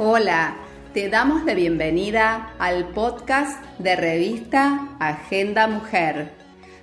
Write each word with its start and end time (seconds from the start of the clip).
Hola, 0.00 0.54
te 0.94 1.08
damos 1.08 1.44
la 1.44 1.54
bienvenida 1.54 2.52
al 2.60 2.90
podcast 2.90 3.60
de 3.80 3.96
revista 3.96 4.90
Agenda 5.00 5.66
Mujer, 5.66 6.30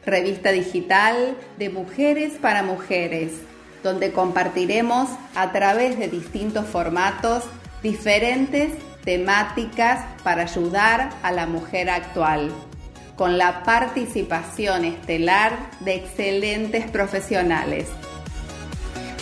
revista 0.06 0.52
digital 0.52 1.38
de 1.58 1.70
mujeres 1.70 2.34
para 2.34 2.62
mujeres, 2.62 3.32
donde 3.84 4.12
compartiremos 4.12 5.08
a 5.34 5.54
través 5.54 5.98
de 5.98 6.10
distintos 6.10 6.66
formatos 6.66 7.46
diferentes 7.82 8.74
temáticas 9.06 10.04
para 10.26 10.42
ayudar 10.42 11.12
a 11.24 11.32
la 11.32 11.46
mujer 11.46 11.90
actual, 11.90 12.52
con 13.16 13.38
la 13.38 13.64
participación 13.64 14.84
estelar 14.84 15.54
de 15.80 15.96
excelentes 15.96 16.92
profesionales. 16.92 17.88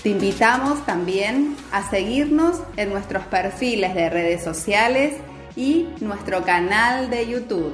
Te 0.03 0.09
invitamos 0.09 0.85
también 0.85 1.55
a 1.71 1.89
seguirnos 1.89 2.59
en 2.75 2.89
nuestros 2.89 3.23
perfiles 3.27 3.95
de 3.95 4.09
redes 4.09 4.43
sociales 4.43 5.13
y 5.55 5.87
nuestro 6.01 6.43
canal 6.43 7.09
de 7.09 7.25
YouTube, 7.25 7.73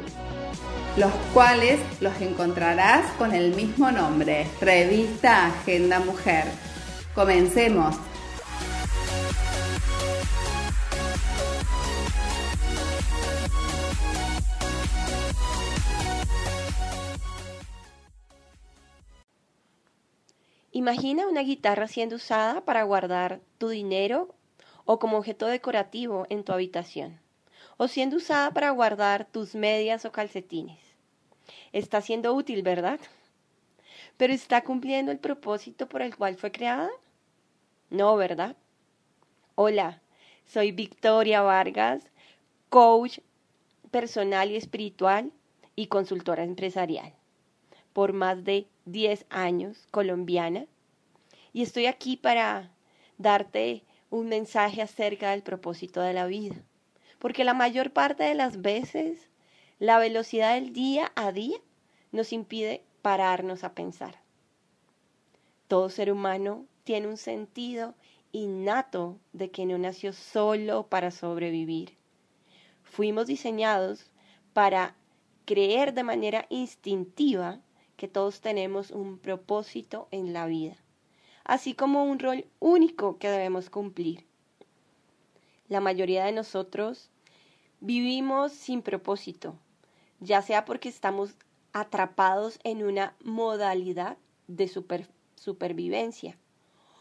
los 0.96 1.12
cuales 1.34 1.80
los 2.02 2.22
encontrarás 2.22 3.12
con 3.14 3.34
el 3.34 3.56
mismo 3.56 3.92
nombre, 3.92 4.46
Revista 4.62 5.48
Agenda 5.48 6.00
Mujer. 6.02 6.44
Comencemos. 7.16 7.96
Imagina 20.80 21.28
una 21.28 21.42
guitarra 21.42 21.90
siendo 21.90 22.16
usada 22.16 22.64
para 22.64 22.84
guardar 22.84 23.42
tu 23.58 23.68
dinero 23.68 24.34
o 24.86 24.98
como 24.98 25.18
objeto 25.18 25.46
decorativo 25.46 26.26
en 26.30 26.46
tu 26.46 26.54
habitación, 26.54 27.20
o 27.76 27.90
siendo 27.90 28.16
usada 28.16 28.52
para 28.52 28.72
guardar 28.72 29.26
tus 29.26 29.56
medias 29.56 30.06
o 30.06 30.14
calcetines. 30.14 30.80
Está 31.74 32.00
siendo 32.00 32.34
útil, 32.34 32.62
¿verdad? 32.64 32.98
Pero 34.16 34.32
¿está 34.32 34.64
cumpliendo 34.64 35.12
el 35.12 35.20
propósito 35.20 35.90
por 35.90 36.02
el 36.02 36.16
cual 36.16 36.38
fue 36.38 36.54
creada? 36.54 36.90
No, 37.90 38.16
¿verdad? 38.16 38.56
Hola, 39.56 40.02
soy 40.46 40.72
Victoria 40.72 41.42
Vargas, 41.42 42.10
coach 42.70 43.20
personal 43.92 44.50
y 44.50 44.56
espiritual 44.56 45.34
y 45.76 45.88
consultora 45.88 46.46
empresarial. 46.46 47.19
Por 47.94 48.14
más 48.14 48.44
de 48.44 48.68
10 48.86 49.26
años, 49.30 49.88
colombiana, 49.92 50.66
y 51.54 51.64
estoy 51.64 51.86
aquí 51.88 52.18
para 52.18 52.72
darte 53.18 53.84
un 54.10 54.28
mensaje 54.28 54.82
acerca 54.82 55.32
del 55.32 55.44
propósito 55.44 56.02
de 56.02 56.14
la 56.14 56.26
vida. 56.26 56.56
Porque 57.20 57.44
la 57.44 57.54
mayor 57.54 57.92
parte 57.92 58.24
de 58.24 58.36
las 58.36 58.62
veces 58.62 59.30
la 59.80 59.98
velocidad 59.98 60.56
del 60.56 60.74
día 60.74 61.12
a 61.16 61.32
día 61.32 61.58
nos 62.12 62.34
impide 62.34 62.84
pararnos 63.02 63.64
a 63.64 63.74
pensar. 63.74 64.20
Todo 65.68 65.90
ser 65.90 66.12
humano 66.12 66.66
tiene 66.84 67.08
un 67.08 67.18
sentido 67.18 67.96
innato 68.32 69.18
de 69.32 69.52
que 69.52 69.66
no 69.66 69.78
nació 69.78 70.12
solo 70.12 70.88
para 70.88 71.12
sobrevivir. 71.12 71.96
Fuimos 72.84 73.28
diseñados 73.28 74.12
para 74.54 74.96
creer 75.46 75.94
de 75.94 76.04
manera 76.04 76.46
instintiva 76.50 77.60
que 78.00 78.08
todos 78.08 78.40
tenemos 78.40 78.92
un 78.92 79.18
propósito 79.20 80.08
en 80.12 80.32
la 80.32 80.46
vida, 80.46 80.78
así 81.44 81.74
como 81.74 82.06
un 82.06 82.18
rol 82.18 82.46
único 82.60 83.18
que 83.18 83.30
debemos 83.30 83.70
cumplir. 83.70 84.26
La 85.68 85.82
mayoría 85.82 86.24
de 86.24 86.32
nosotros 86.32 87.10
vivimos 87.82 88.54
sin 88.54 88.84
propósito, 88.84 89.54
ya 90.22 90.42
sea 90.42 90.64
porque 90.64 90.88
estamos 90.88 91.36
atrapados 91.74 92.62
en 92.64 92.86
una 92.86 93.18
modalidad 93.22 94.18
de 94.48 94.72
supervivencia 95.36 96.38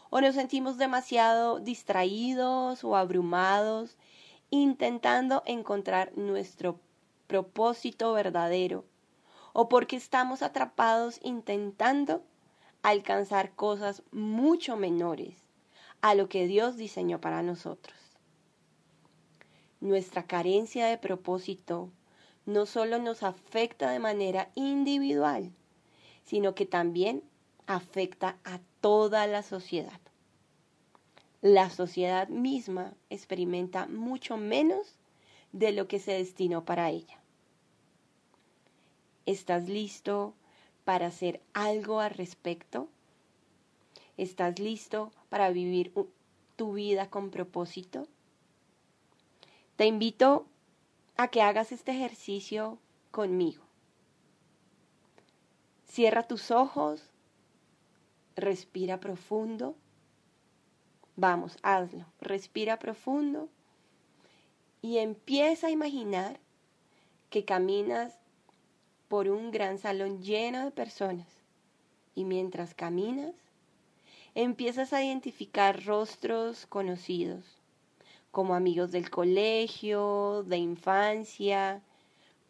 o 0.09 0.19
nos 0.19 0.35
sentimos 0.35 0.77
demasiado 0.77 1.61
distraídos 1.61 2.83
o 2.83 2.97
abrumados 2.97 3.95
intentando 4.49 5.43
encontrar 5.45 6.11
nuestro 6.17 6.77
propósito 7.27 8.11
verdadero 8.11 8.83
o 9.53 9.69
porque 9.69 9.95
estamos 9.95 10.41
atrapados 10.41 11.19
intentando 11.23 12.23
alcanzar 12.81 13.51
cosas 13.55 14.03
mucho 14.11 14.75
menores 14.75 15.35
a 16.01 16.15
lo 16.15 16.29
que 16.29 16.47
Dios 16.47 16.77
diseñó 16.77 17.19
para 17.19 17.43
nosotros. 17.43 17.97
Nuestra 19.81 20.23
carencia 20.23 20.87
de 20.87 20.97
propósito 20.97 21.91
no 22.45 22.65
solo 22.65 22.99
nos 22.99 23.23
afecta 23.23 23.91
de 23.91 23.99
manera 23.99 24.49
individual, 24.55 25.51
sino 26.23 26.55
que 26.55 26.65
también 26.65 27.23
afecta 27.67 28.37
a 28.43 28.59
toda 28.81 29.27
la 29.27 29.43
sociedad. 29.43 29.99
La 31.41 31.69
sociedad 31.69 32.27
misma 32.27 32.93
experimenta 33.09 33.87
mucho 33.87 34.35
menos 34.35 34.99
de 35.51 35.71
lo 35.71 35.87
que 35.87 35.99
se 35.99 36.13
destinó 36.13 36.65
para 36.65 36.89
ella. 36.89 37.21
¿Estás 39.29 39.69
listo 39.69 40.33
para 40.85 41.05
hacer 41.05 41.39
algo 41.53 41.99
al 41.99 42.09
respecto? 42.09 42.89
¿Estás 44.17 44.57
listo 44.57 45.11
para 45.29 45.51
vivir 45.51 45.93
tu 46.55 46.73
vida 46.73 47.11
con 47.11 47.29
propósito? 47.29 48.07
Te 49.75 49.85
invito 49.85 50.47
a 51.15 51.27
que 51.27 51.43
hagas 51.43 51.71
este 51.71 51.91
ejercicio 51.91 52.79
conmigo. 53.11 53.61
Cierra 55.87 56.23
tus 56.23 56.49
ojos, 56.49 57.03
respira 58.35 58.99
profundo. 58.99 59.75
Vamos, 61.17 61.59
hazlo. 61.61 62.07
Respira 62.19 62.79
profundo 62.79 63.47
y 64.81 64.97
empieza 64.97 65.67
a 65.67 65.69
imaginar 65.69 66.39
que 67.29 67.45
caminas 67.45 68.18
por 69.09 69.27
un 69.27 69.51
gran 69.51 69.79
salón 69.79 70.21
lleno 70.21 70.63
de 70.63 70.71
personas 70.71 71.27
y 72.15 72.23
mientras 72.23 72.75
caminas 72.75 73.33
empiezas 74.35 74.93
a 74.93 75.03
identificar 75.03 75.83
rostros 75.83 76.67
conocidos, 76.67 77.43
como 78.31 78.53
amigos 78.53 78.91
del 78.91 79.09
colegio, 79.09 80.43
de 80.43 80.57
infancia, 80.57 81.81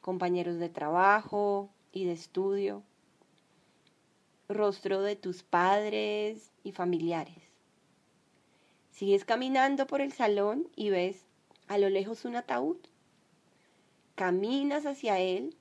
compañeros 0.02 0.60
de 0.60 0.68
trabajo 0.68 1.70
y 1.94 2.04
de 2.04 2.12
estudio, 2.12 2.84
rostro 4.50 5.02
de 5.02 5.16
tus 5.16 5.44
padres 5.44 6.52
y 6.66 6.74
familiares. 6.74 7.50
Sigues 8.92 9.24
caminando 9.24 9.88
por 9.88 10.02
el 10.02 10.12
salón 10.12 10.68
y 10.76 10.90
ves 10.90 11.24
a 11.70 11.78
lo 11.78 11.88
lejos 11.88 12.26
un 12.26 12.36
ataúd. 12.36 12.78
Caminas 14.16 14.86
hacia 14.86 15.20
él 15.20 15.56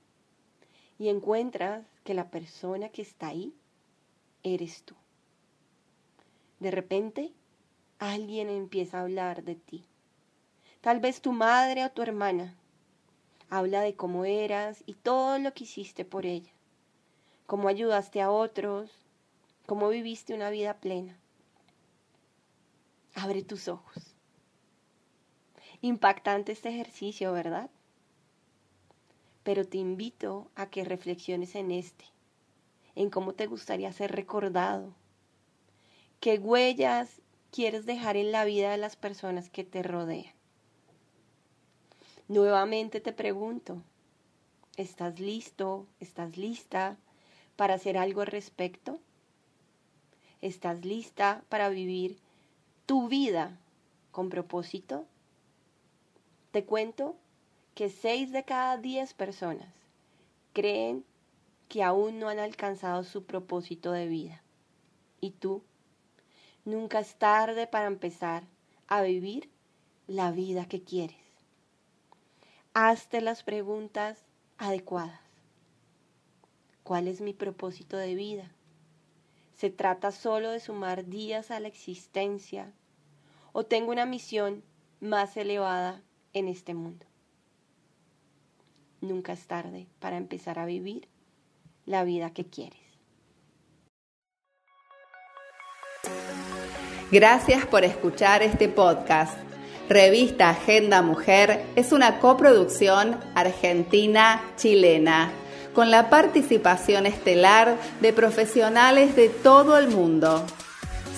y 0.99 1.07
encuentras 1.07 1.85
que 2.03 2.13
la 2.13 2.29
persona 2.29 2.89
que 2.89 3.01
está 3.01 3.29
ahí 3.29 3.55
eres 4.43 4.83
tú. 4.83 4.95
De 6.59 6.71
repente, 6.71 7.31
alguien 7.99 8.49
empieza 8.49 8.99
a 8.99 9.03
hablar 9.03 9.43
de 9.43 9.55
ti. 9.55 9.85
Tal 10.81 10.99
vez 10.99 11.21
tu 11.21 11.31
madre 11.31 11.85
o 11.85 11.91
tu 11.91 12.01
hermana 12.01 12.55
habla 13.49 13.81
de 13.81 13.95
cómo 13.95 14.25
eras 14.25 14.83
y 14.85 14.93
todo 14.93 15.39
lo 15.39 15.53
que 15.53 15.63
hiciste 15.63 16.05
por 16.05 16.25
ella, 16.25 16.51
cómo 17.47 17.69
ayudaste 17.69 18.21
a 18.21 18.29
otros, 18.29 18.91
cómo 19.65 19.89
viviste 19.89 20.33
una 20.33 20.49
vida 20.49 20.75
plena. 20.75 21.17
Abre 23.15 23.41
tus 23.41 23.67
ojos. 23.69 24.15
Impactante 25.81 26.51
este 26.51 26.69
ejercicio, 26.69 27.31
¿verdad? 27.31 27.69
Pero 29.43 29.65
te 29.65 29.77
invito 29.77 30.49
a 30.55 30.69
que 30.69 30.83
reflexiones 30.83 31.55
en 31.55 31.71
este, 31.71 32.05
en 32.95 33.09
cómo 33.09 33.33
te 33.33 33.47
gustaría 33.47 33.91
ser 33.93 34.11
recordado, 34.11 34.93
qué 36.19 36.37
huellas 36.37 37.21
quieres 37.51 37.85
dejar 37.85 38.17
en 38.17 38.31
la 38.31 38.45
vida 38.45 38.71
de 38.71 38.77
las 38.77 38.95
personas 38.95 39.49
que 39.49 39.63
te 39.63 39.83
rodean. 39.83 40.33
Nuevamente 42.27 43.01
te 43.01 43.11
pregunto, 43.11 43.81
¿estás 44.77 45.19
listo? 45.19 45.87
¿Estás 45.99 46.37
lista 46.37 46.97
para 47.55 47.73
hacer 47.73 47.97
algo 47.97 48.21
al 48.21 48.27
respecto? 48.27 48.99
¿Estás 50.41 50.85
lista 50.85 51.43
para 51.49 51.69
vivir 51.69 52.19
tu 52.85 53.07
vida 53.09 53.57
con 54.11 54.29
propósito? 54.29 55.05
Te 56.51 56.65
cuento 56.65 57.15
que 57.79 57.89
6 57.89 58.33
de 58.33 58.43
cada 58.43 58.75
10 58.75 59.13
personas 59.13 59.73
creen 60.51 61.05
que 61.69 61.81
aún 61.81 62.19
no 62.19 62.27
han 62.27 62.39
alcanzado 62.39 63.05
su 63.05 63.23
propósito 63.23 63.93
de 63.93 64.05
vida. 64.05 64.43
¿Y 65.21 65.31
tú? 65.31 65.63
Nunca 66.65 66.99
es 66.99 67.15
tarde 67.15 67.67
para 67.67 67.87
empezar 67.87 68.43
a 68.89 69.01
vivir 69.01 69.49
la 70.07 70.33
vida 70.33 70.65
que 70.65 70.83
quieres. 70.83 71.15
Hazte 72.73 73.21
las 73.21 73.43
preguntas 73.43 74.25
adecuadas. 74.57 75.21
¿Cuál 76.83 77.07
es 77.07 77.21
mi 77.21 77.31
propósito 77.33 77.95
de 77.95 78.13
vida? 78.13 78.51
¿Se 79.53 79.69
trata 79.69 80.11
solo 80.11 80.51
de 80.51 80.59
sumar 80.59 81.05
días 81.05 81.49
a 81.49 81.61
la 81.61 81.69
existencia 81.69 82.73
o 83.53 83.65
tengo 83.65 83.93
una 83.93 84.05
misión 84.05 84.65
más 84.99 85.37
elevada 85.37 86.01
en 86.33 86.49
este 86.49 86.73
mundo? 86.73 87.08
Nunca 89.01 89.33
es 89.33 89.47
tarde 89.47 89.87
para 89.99 90.17
empezar 90.17 90.59
a 90.59 90.65
vivir 90.65 91.07
la 91.85 92.03
vida 92.03 92.31
que 92.31 92.45
quieres. 92.45 92.79
Gracias 97.11 97.65
por 97.65 97.83
escuchar 97.83 98.43
este 98.43 98.69
podcast. 98.69 99.35
Revista 99.89 100.51
Agenda 100.51 101.01
Mujer 101.01 101.65
es 101.75 101.91
una 101.91 102.19
coproducción 102.19 103.17
argentina-chilena 103.33 105.31
con 105.73 105.89
la 105.89 106.11
participación 106.11 107.07
estelar 107.07 107.77
de 107.99 108.13
profesionales 108.13 109.15
de 109.15 109.29
todo 109.29 109.79
el 109.79 109.87
mundo. 109.87 110.45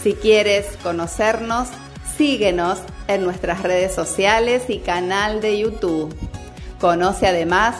Si 0.02 0.14
quieres 0.14 0.78
conocernos, 0.84 1.68
síguenos 2.18 2.80
en 3.10 3.24
nuestras 3.24 3.62
redes 3.64 3.94
sociales 3.94 4.70
y 4.70 4.80
canal 4.80 5.42
de 5.42 5.60
YouTube. 5.60 6.31
Conoce 6.82 7.28
además 7.28 7.76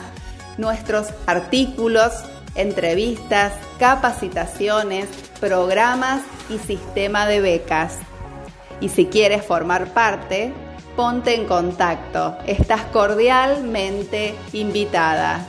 nuestros 0.58 1.08
artículos, 1.26 2.12
entrevistas, 2.54 3.52
capacitaciones, 3.78 5.08
programas 5.40 6.22
y 6.48 6.58
sistema 6.58 7.26
de 7.26 7.40
becas. 7.40 7.98
Y 8.80 8.88
si 8.88 9.06
quieres 9.06 9.44
formar 9.44 9.88
parte, 9.92 10.52
ponte 10.96 11.34
en 11.34 11.46
contacto. 11.46 12.36
Estás 12.46 12.82
cordialmente 12.92 14.36
invitada. 14.52 15.46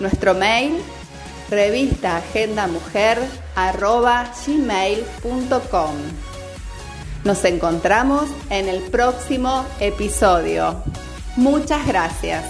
Nuestro 0.00 0.34
mail 0.34 0.80
revista 1.50 2.22
gmail.com. 4.46 5.94
Nos 7.24 7.44
encontramos 7.44 8.30
en 8.48 8.68
el 8.68 8.80
próximo 8.84 9.66
episodio. 9.80 10.82
Muchas 11.36 11.86
gracias. 11.86 12.44